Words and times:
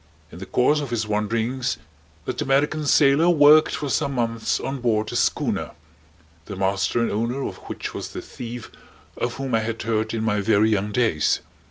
In 0.31 0.39
the 0.39 0.47
course 0.47 0.79
of 0.81 0.89
his 0.89 1.07
wanderings 1.07 1.77
that 2.25 2.41
American 2.41 2.87
sailor 2.87 3.29
worked 3.29 3.75
for 3.75 3.87
some 3.87 4.13
months 4.13 4.59
on 4.59 4.81
board 4.81 5.11
a 5.11 5.15
schooner, 5.15 5.73
the 6.45 6.55
master 6.55 7.01
and 7.01 7.11
owner 7.11 7.43
of 7.47 7.57
which 7.69 7.93
was 7.93 8.09
the 8.09 8.21
thief 8.23 8.71
of 9.15 9.35
whom 9.35 9.53
I 9.53 9.59
had 9.59 9.83
heard 9.83 10.15
in 10.15 10.23
my 10.23 10.41
very 10.41 10.71
young 10.71 10.91
days. 10.91 11.41